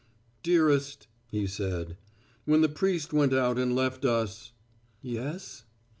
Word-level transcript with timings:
"Dearest," 0.41 1.05
he 1.27 1.45
said, 1.45 1.95
"when 2.45 2.61
the 2.61 2.69
priest 2.69 3.13
went 3.13 3.33
out 3.35 3.59
and 3.59 3.75
left 3.75 4.03
us" 4.03 4.51
"Yes." 5.03 5.65